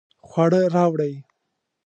خواړه 0.27 0.61
راوړئ 0.75 1.13